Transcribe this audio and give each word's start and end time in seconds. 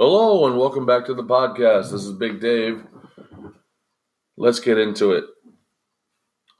Hello 0.00 0.46
and 0.46 0.56
welcome 0.56 0.86
back 0.86 1.06
to 1.06 1.14
the 1.14 1.24
podcast. 1.24 1.90
This 1.90 2.04
is 2.04 2.12
Big 2.12 2.40
Dave. 2.40 2.84
Let's 4.36 4.60
get 4.60 4.78
into 4.78 5.10
it. 5.10 5.24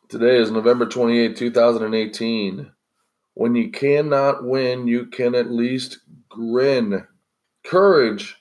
Today 0.08 0.38
is 0.38 0.50
November 0.50 0.86
28, 0.86 1.36
2018. 1.36 2.72
When 3.34 3.54
you 3.54 3.70
cannot 3.70 4.42
win, 4.42 4.88
you 4.88 5.06
can 5.06 5.36
at 5.36 5.52
least 5.52 6.00
grin. 6.28 7.06
Courage 7.64 8.34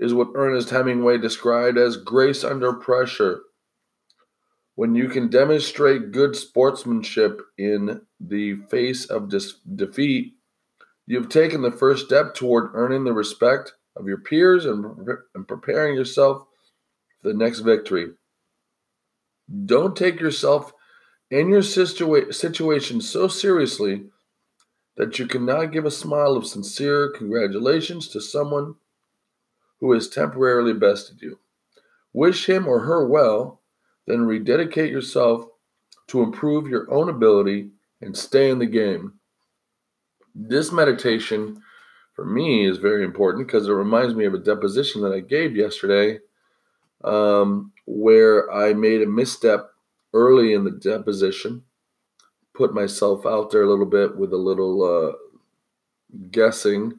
is 0.00 0.14
what 0.14 0.32
Ernest 0.34 0.70
Hemingway 0.70 1.18
described 1.18 1.76
as 1.76 1.98
grace 1.98 2.42
under 2.42 2.72
pressure. 2.72 3.42
When 4.76 4.94
you 4.94 5.10
can 5.10 5.28
demonstrate 5.28 6.10
good 6.10 6.34
sportsmanship 6.34 7.42
in 7.58 8.00
the 8.18 8.54
face 8.70 9.04
of 9.10 9.28
dis- 9.28 9.60
defeat, 9.74 10.36
you've 11.06 11.28
taken 11.28 11.60
the 11.60 11.70
first 11.70 12.06
step 12.06 12.34
toward 12.34 12.70
earning 12.72 13.04
the 13.04 13.12
respect 13.12 13.74
of 13.98 14.06
your 14.06 14.18
peers 14.18 14.64
and, 14.64 14.84
and 15.34 15.48
preparing 15.48 15.94
yourself 15.94 16.46
for 17.20 17.28
the 17.28 17.34
next 17.34 17.60
victory. 17.60 18.08
Don't 19.64 19.96
take 19.96 20.20
yourself 20.20 20.72
and 21.30 21.50
your 21.50 21.60
situa- 21.60 22.34
situation 22.34 23.00
so 23.00 23.28
seriously 23.28 24.04
that 24.96 25.18
you 25.18 25.26
cannot 25.26 25.72
give 25.72 25.84
a 25.84 25.90
smile 25.90 26.36
of 26.36 26.46
sincere 26.46 27.10
congratulations 27.10 28.08
to 28.08 28.20
someone 28.20 28.74
who 29.80 29.92
has 29.92 30.08
temporarily 30.08 30.72
bested 30.72 31.20
you. 31.20 31.38
Wish 32.12 32.48
him 32.48 32.66
or 32.66 32.80
her 32.80 33.06
well, 33.06 33.62
then 34.06 34.26
rededicate 34.26 34.90
yourself 34.90 35.44
to 36.08 36.22
improve 36.22 36.66
your 36.66 36.90
own 36.92 37.08
ability 37.08 37.70
and 38.00 38.16
stay 38.16 38.50
in 38.50 38.58
the 38.58 38.66
game. 38.66 39.14
This 40.34 40.72
meditation 40.72 41.62
for 42.18 42.24
me 42.24 42.66
is 42.66 42.78
very 42.78 43.04
important 43.04 43.46
because 43.46 43.68
it 43.68 43.72
reminds 43.72 44.12
me 44.12 44.24
of 44.24 44.34
a 44.34 44.38
deposition 44.38 45.02
that 45.02 45.12
I 45.12 45.20
gave 45.20 45.54
yesterday 45.54 46.18
um, 47.04 47.70
where 47.86 48.52
I 48.52 48.72
made 48.74 49.02
a 49.02 49.06
misstep 49.06 49.70
early 50.12 50.52
in 50.52 50.64
the 50.64 50.72
deposition, 50.72 51.62
put 52.54 52.74
myself 52.74 53.24
out 53.24 53.52
there 53.52 53.62
a 53.62 53.70
little 53.70 53.86
bit 53.86 54.16
with 54.16 54.32
a 54.32 54.36
little 54.36 54.82
uh, 54.82 55.12
guessing, 56.32 56.98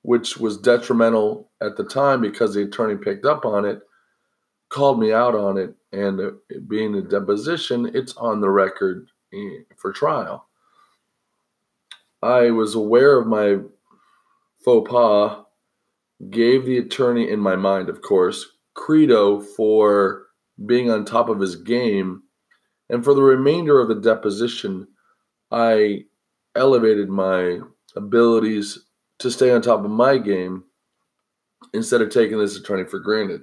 which 0.00 0.38
was 0.38 0.56
detrimental 0.56 1.50
at 1.60 1.76
the 1.76 1.84
time 1.84 2.22
because 2.22 2.54
the 2.54 2.62
attorney 2.62 2.96
picked 2.96 3.26
up 3.26 3.44
on 3.44 3.66
it, 3.66 3.82
called 4.70 4.98
me 4.98 5.12
out 5.12 5.34
on 5.34 5.58
it, 5.58 5.74
and 5.92 6.18
uh, 6.18 6.30
being 6.68 6.94
a 6.94 7.02
deposition, 7.02 7.90
it's 7.92 8.16
on 8.16 8.40
the 8.40 8.48
record 8.48 9.08
eh, 9.34 9.58
for 9.76 9.92
trial. 9.92 10.46
I 12.22 12.50
was 12.50 12.74
aware 12.74 13.18
of 13.18 13.26
my 13.26 13.58
faux 14.64 14.90
pas, 14.90 15.44
gave 16.30 16.64
the 16.64 16.78
attorney, 16.78 17.30
in 17.30 17.40
my 17.40 17.56
mind, 17.56 17.88
of 17.88 18.00
course, 18.02 18.46
credo 18.74 19.40
for 19.40 20.26
being 20.66 20.90
on 20.90 21.04
top 21.04 21.28
of 21.28 21.40
his 21.40 21.56
game. 21.56 22.22
And 22.88 23.04
for 23.04 23.14
the 23.14 23.22
remainder 23.22 23.80
of 23.80 23.88
the 23.88 24.00
deposition, 24.00 24.86
I 25.50 26.04
elevated 26.54 27.08
my 27.08 27.60
abilities 27.96 28.78
to 29.18 29.30
stay 29.30 29.50
on 29.50 29.62
top 29.62 29.84
of 29.84 29.90
my 29.90 30.18
game 30.18 30.64
instead 31.72 32.00
of 32.00 32.10
taking 32.10 32.38
this 32.38 32.56
attorney 32.56 32.84
for 32.84 32.98
granted. 32.98 33.42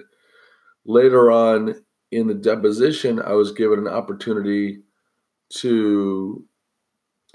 Later 0.84 1.30
on 1.30 1.74
in 2.10 2.26
the 2.26 2.34
deposition, 2.34 3.20
I 3.20 3.32
was 3.32 3.52
given 3.52 3.78
an 3.78 3.88
opportunity 3.88 4.82
to 5.54 6.44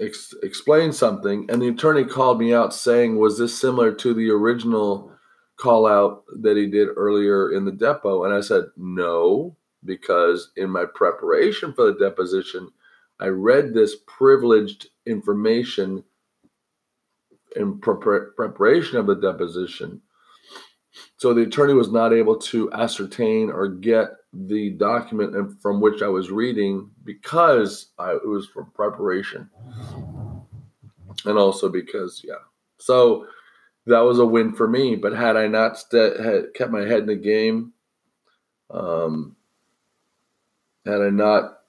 ex- 0.00 0.34
explain 0.42 0.92
something, 0.92 1.48
and 1.50 1.60
the 1.60 1.68
attorney 1.68 2.04
called 2.04 2.38
me 2.38 2.52
out 2.54 2.74
saying, 2.74 3.16
"Was 3.16 3.38
this 3.38 3.58
similar 3.58 3.92
to 3.92 4.14
the 4.14 4.30
original 4.30 5.12
call 5.56 5.86
out 5.86 6.24
that 6.40 6.56
he 6.56 6.66
did 6.66 6.88
earlier 6.96 7.50
in 7.50 7.64
the 7.64 7.72
depo?" 7.72 8.24
And 8.24 8.34
I 8.34 8.40
said, 8.40 8.70
"No, 8.76 9.56
because 9.84 10.50
in 10.56 10.70
my 10.70 10.84
preparation 10.84 11.72
for 11.72 11.86
the 11.86 11.98
deposition, 11.98 12.70
I 13.20 13.28
read 13.28 13.74
this 13.74 13.96
privileged 14.06 14.90
information 15.06 16.04
in 17.56 17.78
pre- 17.78 18.30
preparation 18.36 18.98
of 18.98 19.06
the 19.06 19.16
deposition." 19.16 20.02
So 21.16 21.34
the 21.34 21.42
attorney 21.42 21.74
was 21.74 21.90
not 21.90 22.12
able 22.12 22.36
to 22.36 22.72
ascertain 22.72 23.50
or 23.50 23.68
get 23.68 24.17
the 24.32 24.70
document 24.70 25.60
from 25.60 25.80
which 25.80 26.02
I 26.02 26.08
was 26.08 26.30
reading 26.30 26.90
because 27.04 27.88
I, 27.98 28.12
it 28.12 28.26
was 28.26 28.46
for 28.46 28.64
preparation. 28.64 29.48
And 31.24 31.38
also 31.38 31.68
because, 31.68 32.22
yeah. 32.24 32.34
So 32.78 33.26
that 33.86 34.00
was 34.00 34.18
a 34.18 34.26
win 34.26 34.52
for 34.52 34.68
me. 34.68 34.96
But 34.96 35.14
had 35.14 35.36
I 35.36 35.46
not 35.46 35.78
st- 35.78 36.20
had 36.20 36.54
kept 36.54 36.70
my 36.70 36.82
head 36.82 37.00
in 37.00 37.06
the 37.06 37.16
game, 37.16 37.72
um, 38.70 39.34
had 40.84 41.00
I 41.00 41.10
not 41.10 41.60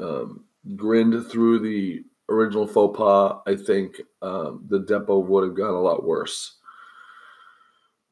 um, 0.00 0.44
grinned 0.76 1.26
through 1.26 1.60
the 1.60 2.04
original 2.28 2.66
faux 2.66 2.96
pas, 2.96 3.40
I 3.46 3.56
think 3.56 4.00
um, 4.22 4.64
the 4.68 4.80
depo 4.80 5.24
would 5.24 5.44
have 5.44 5.56
gone 5.56 5.74
a 5.74 5.80
lot 5.80 6.04
worse. 6.04 6.56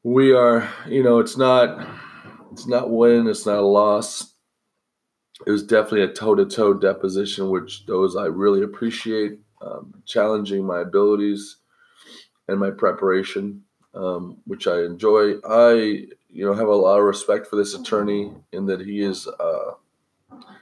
We 0.03 0.33
are, 0.33 0.69
you 0.87 1.01
know, 1.01 1.19
it's 1.19 1.37
not 1.37 1.87
it's 2.53 2.67
not 2.67 2.91
win, 2.91 3.27
it's 3.27 3.45
not 3.45 3.57
a 3.57 3.61
loss. 3.61 4.35
It 5.45 5.51
was 5.51 5.63
definitely 5.63 6.03
a 6.03 6.13
toe 6.13 6.35
to 6.35 6.45
toe 6.45 6.73
deposition, 6.73 7.49
which 7.49 7.85
those 7.85 8.15
I 8.15 8.25
really 8.25 8.61
appreciate, 8.61 9.39
um, 9.61 9.93
challenging 10.05 10.65
my 10.65 10.81
abilities 10.81 11.57
and 12.47 12.59
my 12.59 12.69
preparation, 12.69 13.63
um, 13.95 14.37
which 14.45 14.67
I 14.67 14.83
enjoy. 14.83 15.35
I, 15.47 16.05
you 16.29 16.45
know, 16.45 16.53
have 16.53 16.67
a 16.67 16.75
lot 16.75 16.99
of 16.99 17.05
respect 17.05 17.47
for 17.47 17.55
this 17.55 17.73
attorney 17.73 18.31
in 18.51 18.67
that 18.67 18.81
he 18.81 19.01
is, 19.01 19.27
uh, 19.27 19.71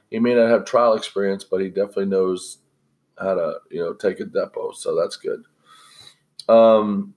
he 0.09 0.19
may 0.19 0.33
not 0.33 0.49
have 0.49 0.65
trial 0.65 0.93
experience, 0.93 1.43
but 1.43 1.61
he 1.61 1.67
definitely 1.67 2.05
knows 2.05 2.59
how 3.19 3.35
to, 3.35 3.55
you 3.69 3.81
know, 3.81 3.93
take 3.93 4.19
a 4.19 4.25
depo. 4.25 4.73
So 4.73 4.95
that's 4.95 5.17
good. 5.17 5.43
Um, 6.47 7.13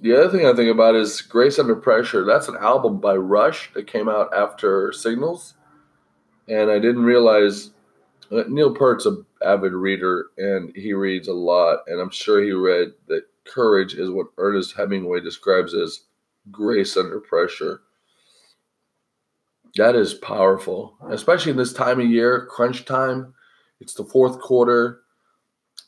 the 0.00 0.14
other 0.14 0.30
thing 0.30 0.46
I 0.46 0.54
think 0.54 0.70
about 0.70 0.94
is 0.94 1.20
Grace 1.20 1.58
Under 1.58 1.76
Pressure. 1.76 2.24
That's 2.24 2.48
an 2.48 2.56
album 2.56 3.00
by 3.00 3.16
Rush 3.16 3.72
that 3.74 3.86
came 3.86 4.08
out 4.08 4.32
after 4.34 4.92
Signals. 4.92 5.54
And 6.48 6.70
I 6.70 6.78
didn't 6.78 7.04
realize 7.04 7.70
uh, 8.32 8.44
Neil 8.48 8.74
Peart's 8.74 9.06
an 9.06 9.24
avid 9.44 9.72
reader 9.72 10.26
and 10.38 10.74
he 10.74 10.94
reads 10.94 11.28
a 11.28 11.34
lot. 11.34 11.80
And 11.86 12.00
I'm 12.00 12.10
sure 12.10 12.42
he 12.42 12.52
read 12.52 12.92
that 13.08 13.24
courage 13.44 13.94
is 13.94 14.10
what 14.10 14.28
Ernest 14.38 14.74
Hemingway 14.76 15.20
describes 15.20 15.74
as 15.74 16.00
grace 16.50 16.96
under 16.96 17.20
pressure. 17.20 17.82
That 19.76 19.94
is 19.94 20.14
powerful, 20.14 20.96
especially 21.10 21.52
in 21.52 21.58
this 21.58 21.72
time 21.72 22.00
of 22.00 22.10
year, 22.10 22.46
crunch 22.46 22.84
time. 22.84 23.34
It's 23.80 23.94
the 23.94 24.04
fourth 24.04 24.40
quarter 24.40 25.02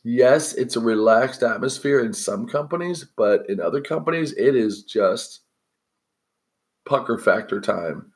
yes, 0.04 0.54
it's 0.54 0.76
a 0.76 0.80
relaxed 0.80 1.42
atmosphere 1.42 2.00
in 2.00 2.12
some 2.12 2.46
companies, 2.46 3.06
but 3.16 3.48
in 3.48 3.60
other 3.60 3.80
companies, 3.80 4.32
it 4.32 4.56
is 4.56 4.82
just 4.82 5.40
pucker 6.84 7.18
factor 7.18 7.60
time. 7.60 8.12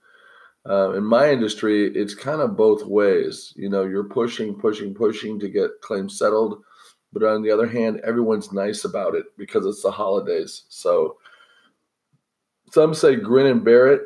Uh, 0.69 0.93
in 0.93 1.05
my 1.05 1.31
industry, 1.31 1.87
it's 1.95 2.15
kind 2.15 2.41
of 2.41 2.57
both 2.57 2.85
ways. 2.85 3.53
You 3.57 3.69
know, 3.69 3.85
you're 3.85 4.09
pushing, 4.09 4.55
pushing, 4.55 4.95
pushing 4.95 5.39
to 5.39 5.49
get 5.49 5.81
claims 5.81 6.19
settled, 6.19 6.61
but 7.13 7.23
on 7.23 7.43
the 7.43 7.51
other 7.53 7.69
hand, 7.69 8.01
everyone's 8.05 8.53
nice 8.53 8.85
about 8.85 9.15
it 9.15 9.27
because 9.39 9.65
it's 9.65 9.83
the 9.83 9.93
holidays. 9.93 10.65
So 10.69 11.19
some 12.73 12.95
say 12.95 13.15
grin 13.15 13.47
and 13.47 13.65
bear 13.65 13.87
it. 13.93 14.03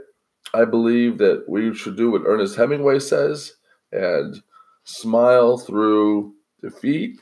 I 0.52 0.64
believe 0.66 1.16
that 1.18 1.44
we 1.48 1.74
should 1.74 1.96
do 1.96 2.10
what 2.10 2.22
Ernest 2.26 2.56
Hemingway 2.56 2.98
says 2.98 3.54
and 3.92 4.42
smile 4.84 5.56
through 5.56 6.34
defeat 6.60 7.20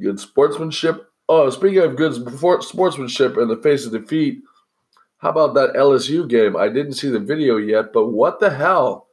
good 0.00 0.20
sportsmanship. 0.20 1.10
Oh, 1.28 1.50
speaking 1.50 1.80
of 1.80 1.96
good 1.96 2.14
sportsmanship 2.62 3.36
in 3.36 3.48
the 3.48 3.56
face 3.56 3.84
of 3.84 3.92
defeat, 3.92 4.42
how 5.18 5.30
about 5.30 5.54
that 5.54 5.74
LSU 5.74 6.28
game? 6.28 6.56
I 6.56 6.68
didn't 6.68 6.94
see 6.94 7.10
the 7.10 7.18
video 7.18 7.56
yet, 7.56 7.92
but 7.92 8.08
what 8.08 8.40
the 8.40 8.50
hell? 8.50 9.08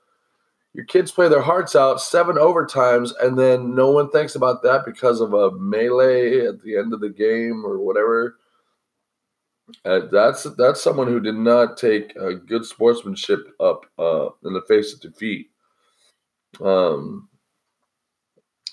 Your 0.74 0.86
kids 0.86 1.12
play 1.12 1.30
their 1.30 1.42
hearts 1.42 1.76
out, 1.76 2.02
seven 2.02 2.36
overtimes, 2.36 3.12
and 3.22 3.40
then 3.40 3.76
no 3.76 3.92
one 3.92 4.10
thinks 4.10 4.36
about 4.36 4.62
that 4.64 4.86
because 4.86 5.22
of 5.22 5.34
a 5.34 5.52
melee 5.52 6.46
at 6.46 6.62
the 6.62 6.78
end 6.78 6.94
of 6.94 7.00
the 7.00 7.10
game 7.10 7.66
or 7.66 7.80
whatever. 7.80 8.38
Uh, 9.84 10.02
that's 10.12 10.44
that's 10.58 10.82
someone 10.82 11.08
who 11.08 11.20
did 11.20 11.36
not 11.36 11.78
take 11.78 12.16
uh, 12.18 12.34
good 12.46 12.66
sportsmanship 12.66 13.48
up 13.60 13.86
uh, 13.98 14.28
in 14.44 14.54
the 14.54 14.62
face 14.68 14.94
of 14.94 15.02
defeat. 15.02 15.50
Um, 16.62 17.30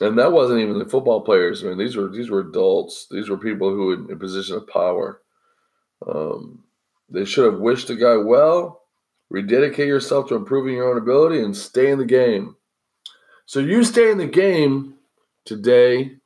and 0.00 0.18
that 0.18 0.32
wasn't 0.32 0.60
even 0.60 0.78
the 0.78 0.86
football 0.88 1.20
players. 1.20 1.62
I 1.62 1.68
mean, 1.68 1.78
these 1.78 1.96
were 1.96 2.08
these 2.08 2.30
were 2.30 2.40
adults. 2.40 3.06
These 3.10 3.28
were 3.28 3.38
people 3.38 3.70
who 3.70 3.86
were 3.86 3.94
in 3.94 4.12
a 4.12 4.16
position 4.16 4.56
of 4.56 4.66
power. 4.66 5.20
Um, 6.06 6.64
they 7.08 7.24
should 7.24 7.50
have 7.50 7.60
wished 7.60 7.88
the 7.88 7.96
guy 7.96 8.16
well. 8.16 8.82
Rededicate 9.30 9.86
yourself 9.86 10.28
to 10.28 10.34
improving 10.34 10.74
your 10.74 10.90
own 10.90 10.98
ability 10.98 11.42
and 11.42 11.56
stay 11.56 11.90
in 11.90 11.98
the 11.98 12.04
game. 12.04 12.56
So 13.46 13.60
you 13.60 13.84
stay 13.84 14.10
in 14.10 14.18
the 14.18 14.26
game 14.26 14.94
today, 15.44 16.16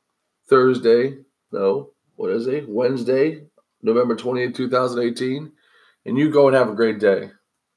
Thursday. 0.49 1.17
No, 1.51 1.91
what 2.15 2.31
is 2.31 2.47
it? 2.47 2.67
Wednesday, 2.67 3.43
November 3.81 4.15
28, 4.15 4.55
2018. 4.55 5.51
and 6.05 6.17
you 6.17 6.31
go 6.31 6.47
and 6.47 6.55
have 6.55 6.69
a 6.69 6.75
great 6.75 6.99
day. 6.99 7.31